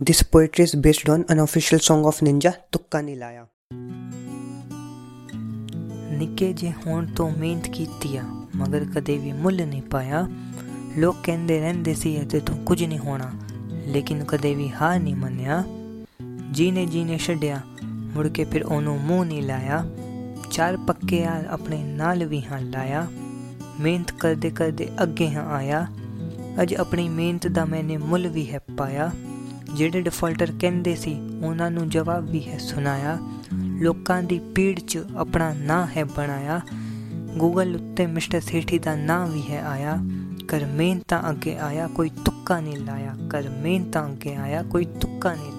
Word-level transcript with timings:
This 0.00 0.22
poetry 0.22 0.64
is 0.64 0.74
based 0.76 1.08
on 1.10 1.24
an 1.28 1.38
official 1.38 1.78
song 1.78 2.04
of 2.04 2.20
Ninja, 2.22 2.52
ਤੁੱਕਾ 2.72 3.00
ਨਹੀਂ 3.00 3.16
ਲਾਇਆ 3.16 3.46
ਨਿੱਕੇ 6.18 6.52
ਜੇ 6.52 6.72
ਹੋਣ 6.86 7.06
ਤੋਂ 7.06 7.30
ਮਿਹਨਤ 7.30 7.68
ਕੀਤੀ 7.68 8.16
ਆ 8.16 8.22
ਮਗਰ 8.56 8.84
ਕਦੇ 8.94 9.18
ਵੀ 9.18 9.32
ਮੁੱਲ 9.32 9.66
ਨਹੀਂ 9.66 9.82
ਪਾਇਆ 9.82 10.26
ਲੋਕ 10.98 11.16
ਕਹਿੰਦੇ 11.24 11.60
ਰਹਿੰਦੇ 11.60 11.94
ਸੀ 11.94 12.22
ਅਤੇ 12.22 12.40
ਤੂੰ 12.40 12.56
ਕੁਝ 12.56 12.84
ਨਹੀਂ 12.84 12.98
ਹੋਣਾ 12.98 13.30
ਲੇਕਿਨ 13.86 14.24
ਕਦੇ 14.24 14.54
ਵੀ 14.54 14.68
ਹਾਰ 14.70 14.98
ਨਹੀਂ 15.00 15.16
ਮੰਨਿਆ 15.16 15.62
ਜੀਨੇ 16.52 16.86
ਜੀਨੇ 16.86 17.18
ਛੱਡਿਆ 17.18 17.60
ਮੁੜ 17.84 18.28
ਕੇ 18.28 18.44
ਫਿਰ 18.44 18.64
ਉਹਨੂੰ 18.64 18.98
ਮੂੰਹ 19.00 19.24
ਨਹੀਂ 19.24 19.42
ਲਾਇਆ 19.42 19.84
ਚਾਰ 20.50 20.76
ਪੱਕੇ 20.76 21.24
ਆ 21.24 21.42
ਆਪਣੇ 21.50 21.82
ਨਾਲ 21.84 22.24
ਵੀ 22.24 22.42
ਹਾਂ 22.42 22.60
ਲਾਇਆ 22.60 23.06
ਮਿਹਨਤ 23.80 24.12
ਕਰਦੇ 24.12 24.50
ਕਰਦੇ 24.50 24.88
ਅੱਗੇ 25.02 25.30
ਹਾਂ 25.30 25.46
ਆਇਆ 25.46 25.86
ਅੱਜ 26.62 26.74
ਆਪਣੀ 26.74 27.08
ਮਿਹਨਤ 27.08 27.46
ਦਾ 27.46 27.64
ਮੈਨੇ 27.64 27.96
ਮੁੱਲ 27.96 28.28
ਵੀ 28.28 28.50
ਹੈ 28.52 28.58
ਪਾਇਆ 28.76 29.10
ਜਿਹੜੇ 29.74 30.00
ਡਿਫਾਲਟਰ 30.00 30.52
ਕਹਿੰਦੇ 30.60 30.94
ਸੀ, 30.94 31.20
ਉਹਨਾਂ 31.44 31.70
ਨੂੰ 31.70 31.88
ਜਵਾਬ 31.88 32.30
ਵੀ 32.30 32.48
ਹੈ 32.48 32.58
ਸੁਣਾਇਆ। 32.58 33.18
ਲੋਕਾਂ 33.54 34.22
ਦੀ 34.22 34.38
ਪੀੜ 34.38 34.80
'ਚ 34.80 34.98
ਆਪਣਾ 35.16 35.54
ਨਾਂ 35.54 35.86
ਹੈ 35.96 36.04
ਬਣਾਇਆ। 36.04 36.60
ਗੂਗਲ 37.36 37.76
ਉੱਤੇ 37.76 38.06
ਮਿਸਟਰ 38.06 38.40
ਸੇਠੀ 38.40 38.78
ਦਾ 38.78 38.96
ਨਾਂ 38.96 39.26
ਵੀ 39.26 39.42
ਹੈ 39.50 39.62
ਆਇਆ। 39.62 39.98
ਕਰ 40.48 40.64
ਮਿਹਨਤਾਂ 40.64 41.30
ਅੱਗੇ 41.30 41.58
ਆਇਆ, 41.58 41.86
ਕੋਈ 41.86 42.10
ਤੁੱਕਾ 42.24 42.60
ਨਹੀਂ 42.60 42.76
ਲਾਇਆ। 42.76 43.14
ਕਰ 43.30 43.48
ਮਿਹਨਤਾਂ 43.48 44.08
ਅੱਗੇ 44.08 44.34
ਆਇਆ, 44.34 44.62
ਕੋਈ 44.62 44.84
ਤੁੱਕਾ 44.84 45.34
ਨਹੀਂ 45.34 45.52